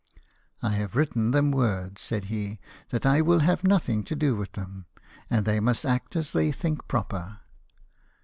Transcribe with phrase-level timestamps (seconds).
[0.63, 2.59] "I have written them word," said he,"
[2.89, 4.87] that I will have nothing to do with them,
[5.29, 7.41] and they must act as they think proper.